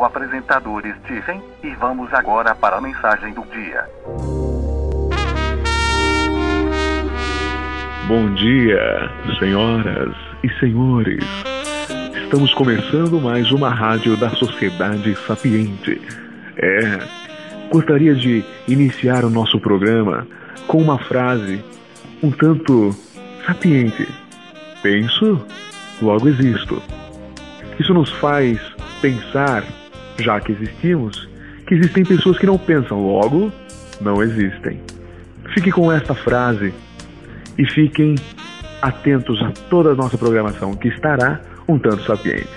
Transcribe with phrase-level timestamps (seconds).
[0.00, 3.86] o apresentador Stephen e vamos agora para a mensagem do dia.
[8.08, 11.22] Bom dia, senhoras e senhores.
[12.14, 16.00] Estamos começando mais uma rádio da Sociedade Sapiente.
[16.56, 16.98] É,
[17.70, 20.26] gostaria de iniciar o nosso programa
[20.66, 21.62] com uma frase
[22.22, 22.90] um tanto
[23.46, 24.08] sapiente.
[24.82, 25.44] Penso,
[26.00, 26.82] logo existo.
[27.78, 28.58] Isso nos faz
[29.00, 29.62] pensar,
[30.20, 31.28] já que existimos,
[31.66, 33.52] que existem pessoas que não pensam, logo
[34.00, 34.80] não existem.
[35.54, 36.72] Fique com esta frase
[37.58, 38.14] e fiquem
[38.80, 42.48] atentos a toda a nossa programação que estará um tanto sapiente.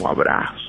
[0.00, 0.68] Um abraço.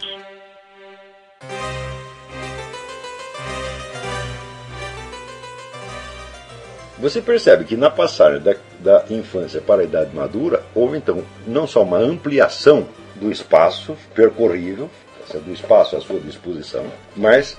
[7.00, 11.66] Você percebe que na passagem da, da, infância para a idade madura, houve então não
[11.66, 14.90] só uma ampliação do espaço percorrível,
[15.38, 16.86] do espaço à sua disposição,
[17.16, 17.58] mas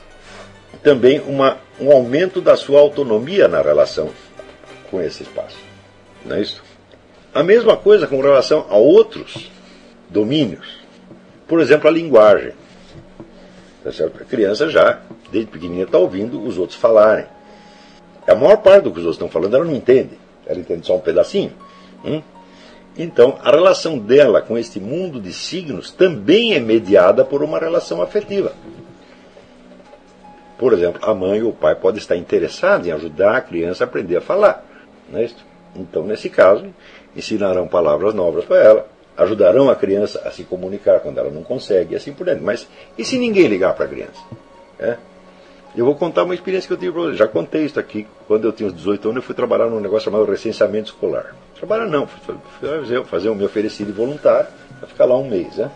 [0.83, 4.11] também uma, um aumento da sua autonomia na relação
[4.91, 5.59] com esse espaço.
[6.25, 6.63] Não é isso?
[7.33, 9.51] A mesma coisa com relação a outros
[10.09, 10.81] domínios.
[11.47, 12.53] Por exemplo, a linguagem.
[13.83, 17.27] Tá a criança já, desde pequenininha, está ouvindo os outros falarem.
[18.27, 20.19] A maior parte do que os outros estão falando ela não entende.
[20.47, 21.53] Ela entende só um pedacinho.
[22.05, 22.23] Hum?
[23.03, 28.03] Então, a relação dela com este mundo de signos também é mediada por uma relação
[28.03, 28.53] afetiva.
[30.59, 33.87] Por exemplo, a mãe ou o pai pode estar interessado em ajudar a criança a
[33.87, 34.63] aprender a falar.
[35.11, 35.31] Não é?
[35.75, 36.67] Então, nesse caso,
[37.17, 41.95] ensinarão palavras novas para ela, ajudarão a criança a se comunicar quando ela não consegue,
[41.95, 42.43] e assim por diante.
[42.43, 44.21] Mas e se ninguém ligar para a criança?
[44.79, 44.99] É?
[45.77, 47.17] Eu vou contar uma experiência que eu tive para vocês.
[47.17, 48.07] Já contei isso aqui.
[48.27, 51.35] Quando eu tinha uns 18 anos, eu fui trabalhar num negócio chamado recenseamento escolar.
[51.55, 54.49] Trabalhar não, fui fazer, fazer o meu oferecido voluntário
[54.79, 55.57] para ficar lá um mês.
[55.57, 55.71] Né?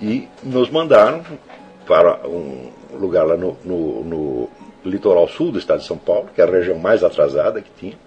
[0.00, 1.24] E nos mandaram
[1.86, 4.50] para um lugar lá no, no, no
[4.84, 7.98] litoral sul do estado de São Paulo, que é a região mais atrasada que tinha.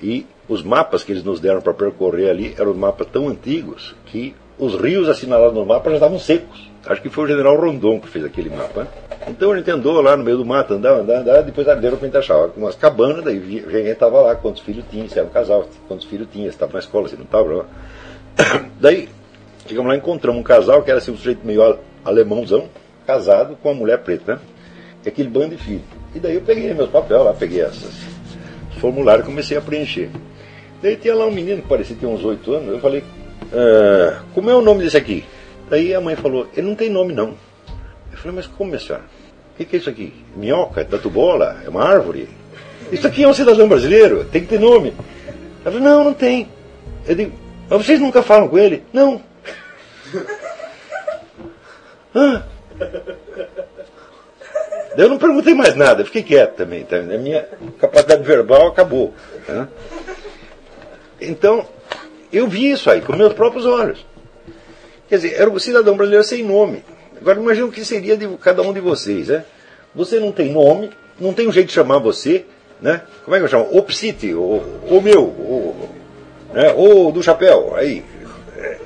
[0.00, 4.34] E os mapas que eles nos deram para percorrer ali eram mapas tão antigos que
[4.58, 6.71] os rios assinalados no mapa já estavam secos.
[6.86, 8.88] Acho que foi o general Rondon que fez aquele mapa.
[9.28, 12.06] Então a gente andou lá no meio do mato, andava, andava, andava depois deram para
[12.06, 15.68] gente achar umas cabanas, daí gente estava lá, quantos filhos tinha, se era um casal,
[15.86, 17.66] quantos filhos tinha, se estava na escola, se não estava.
[18.80, 19.08] Daí,
[19.66, 22.68] chegamos lá encontramos um casal que era assim, um sujeito meio alemãozão,
[23.06, 24.40] casado com uma mulher preta, né?
[25.04, 25.82] E aquele bando de filhos.
[26.14, 27.92] E daí eu peguei meus papéis lá, peguei essas
[28.78, 30.10] formulários e comecei a preencher.
[30.82, 33.04] Daí tinha lá um menino que parecia ter uns oito anos, eu falei,
[33.52, 35.24] ah, como é o nome desse aqui?
[35.72, 37.34] Daí a mãe falou, ele não tem nome não.
[38.10, 39.04] Eu falei, mas como, minha senhora?
[39.54, 40.12] O que, que, é isso aqui?
[40.36, 40.82] Minhoca?
[40.82, 41.62] É tatu bola?
[41.64, 42.28] É uma árvore?
[42.92, 44.92] Isso aqui é um cidadão brasileiro, tem que ter nome.
[45.64, 46.46] Ela falou, não, não tem.
[47.08, 47.32] Eu digo,
[47.70, 48.84] mas vocês nunca falam com ele?
[48.92, 49.22] Não.
[52.14, 52.42] ah.
[54.94, 56.84] Eu não perguntei mais nada, fiquei quieto também.
[56.84, 56.98] Tá?
[56.98, 57.48] A minha
[57.80, 59.14] capacidade verbal acabou.
[59.46, 59.66] Tá?
[61.18, 61.66] Então,
[62.30, 64.11] eu vi isso aí com meus próprios olhos.
[65.12, 66.82] Quer dizer, era o cidadão brasileiro sem nome.
[67.20, 69.44] Agora imagina o que seria de cada um de vocês, né?
[69.94, 70.88] Você não tem nome,
[71.20, 72.46] não tem um jeito de chamar você,
[72.80, 73.02] né?
[73.22, 73.68] Como é que eu chamo?
[73.72, 75.90] O Psite, o, o meu, o,
[76.54, 76.72] né?
[76.74, 78.02] o do chapéu, aí.
[78.56, 78.78] É,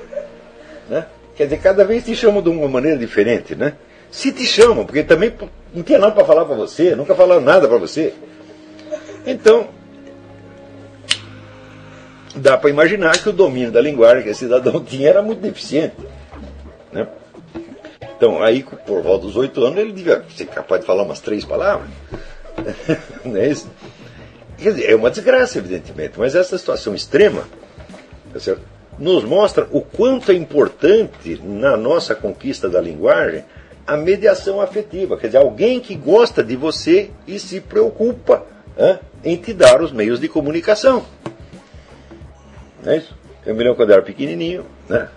[0.91, 1.06] né?
[1.37, 3.75] Quer dizer, cada vez te chamam de uma maneira diferente, né?
[4.10, 5.32] Se te chamam, porque também
[5.72, 8.12] não tinha nada para falar para você, nunca falaram nada para você.
[9.25, 9.69] Então,
[12.34, 15.94] dá para imaginar que o domínio da linguagem que esse cidadão tinha era muito deficiente.
[16.93, 17.07] Né?
[18.17, 21.45] Então, aí, por volta dos oito anos, ele devia ser capaz de falar umas três
[21.45, 21.89] palavras.
[23.25, 23.71] Não é isso?
[24.57, 27.45] Quer dizer, é uma desgraça, evidentemente, mas essa situação extrema
[28.33, 28.57] tá
[28.99, 33.45] nos mostra o quanto é importante na nossa conquista da linguagem
[33.87, 35.17] a mediação afetiva.
[35.17, 38.45] Quer dizer, alguém que gosta de você e se preocupa
[39.23, 41.05] em te dar os meios de comunicação.
[42.82, 43.15] Não é isso?
[43.44, 45.09] Eu me lembro quando eu era pequenininho, né?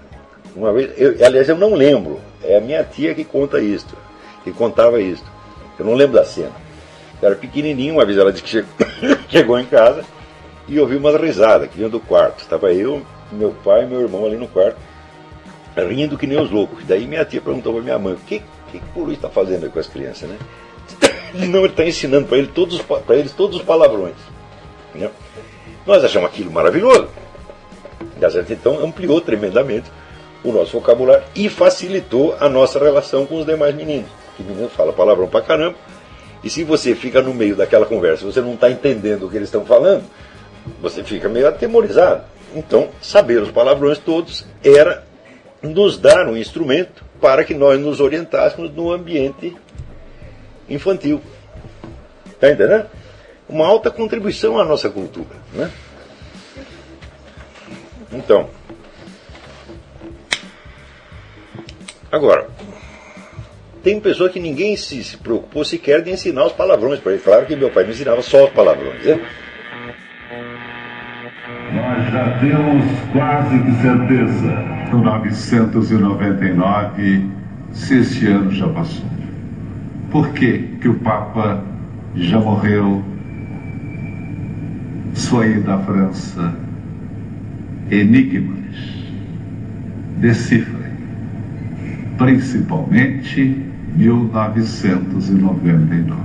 [0.55, 2.19] Uma vez, eu, aliás, eu não lembro.
[2.43, 3.95] É a minha tia que conta isto,
[4.43, 5.25] que contava isto.
[5.77, 6.51] Eu não lembro da cena.
[7.21, 8.69] Eu era pequenininho, uma vez ela disse que chegou,
[9.29, 10.03] chegou em casa
[10.67, 12.39] e ouviu uma risada que vinha do quarto.
[12.39, 13.01] Estava eu,
[13.31, 14.77] meu pai e meu irmão ali no quarto,
[15.75, 16.83] rindo que nem os loucos.
[16.85, 18.41] Daí minha tia perguntou para minha mãe: o que,
[18.71, 20.37] que, o Luiz está fazendo com as crianças, né?
[21.47, 24.15] Não, ele está ensinando para ele todos, eles todos os palavrões.
[24.95, 25.09] Né?
[25.85, 27.07] Nós achamos aquilo maravilhoso.
[28.49, 29.89] Então ampliou tremendamente
[30.43, 34.09] o nosso vocabulário e facilitou a nossa relação com os demais meninos.
[34.37, 35.75] Que menino fala palavrão pra caramba.
[36.43, 39.49] E se você fica no meio daquela conversa, você não está entendendo o que eles
[39.49, 40.03] estão falando,
[40.81, 42.23] você fica meio atemorizado.
[42.55, 45.03] Então, saber os palavrões todos era
[45.61, 49.55] nos dar um instrumento para que nós nos orientássemos no ambiente
[50.69, 51.21] infantil.
[52.25, 52.85] Está entendendo?
[53.47, 55.35] Uma alta contribuição à nossa cultura.
[55.53, 55.69] Né?
[58.13, 58.49] Então,
[62.11, 62.47] agora,
[63.83, 67.21] tem pessoa que ninguém se, se preocupou sequer de ensinar os palavrões para ele.
[67.21, 69.05] Claro que meu pai me ensinava só os palavrões.
[69.05, 69.21] Né?
[71.73, 72.83] Nós já temos
[73.13, 74.79] quase que certeza.
[74.89, 77.29] 1999,
[77.71, 79.05] se esse ano já passou.
[80.11, 81.63] Por que, que o Papa
[82.15, 83.03] já morreu?
[85.13, 86.53] Sua ida à França.
[87.91, 88.57] Enigmas.
[90.17, 90.78] Decifrem.
[92.19, 96.19] Principalmente 1999.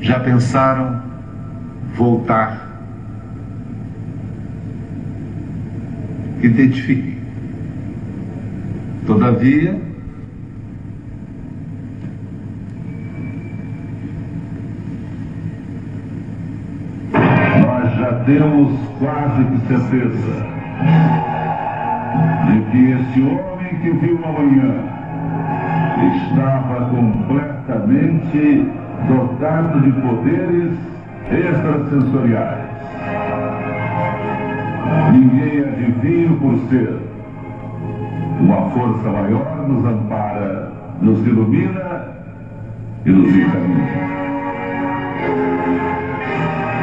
[0.00, 1.02] Já pensaram
[1.94, 2.68] voltar?
[6.42, 7.18] Identifiquem.
[9.06, 9.78] Todavia,
[17.12, 20.46] nós já temos quase que certeza
[22.46, 25.00] de que esse homem que viu amanhã
[26.16, 28.66] estava completamente
[29.08, 30.78] dotado de poderes
[31.30, 32.70] extrasensoriais.
[35.12, 36.98] Ninguém adivinha por ser.
[38.40, 42.08] Uma força maior nos ampara, nos ilumina
[43.04, 44.10] e nos encaminha.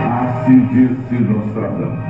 [0.05, 2.07] Assim disse Nostradamus.